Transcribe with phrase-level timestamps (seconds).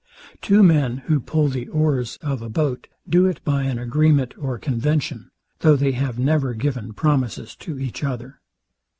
[0.41, 4.57] Two men, who pull the oars of a boat, do it by an agreement or
[4.57, 8.41] convention, though they have never given promises to each other.